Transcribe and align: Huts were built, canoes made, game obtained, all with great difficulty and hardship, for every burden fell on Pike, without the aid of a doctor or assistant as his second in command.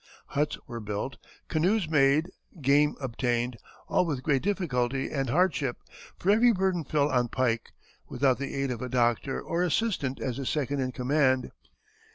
Huts 0.29 0.57
were 0.65 0.79
built, 0.79 1.17
canoes 1.47 1.87
made, 1.87 2.31
game 2.59 2.95
obtained, 2.99 3.57
all 3.87 4.03
with 4.03 4.23
great 4.23 4.41
difficulty 4.41 5.11
and 5.11 5.29
hardship, 5.29 5.77
for 6.17 6.31
every 6.31 6.51
burden 6.53 6.83
fell 6.83 7.11
on 7.11 7.27
Pike, 7.27 7.71
without 8.07 8.39
the 8.39 8.55
aid 8.55 8.71
of 8.71 8.81
a 8.81 8.89
doctor 8.89 9.39
or 9.39 9.61
assistant 9.61 10.19
as 10.19 10.37
his 10.37 10.49
second 10.49 10.79
in 10.79 10.91
command. 10.91 11.51